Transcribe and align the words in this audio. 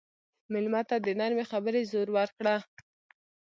مېلمه 0.51 0.81
ته 0.89 0.95
د 1.05 1.07
نرمې 1.19 1.45
خبرې 1.51 1.81
زور 1.91 2.07
ورکړه. 2.17 2.55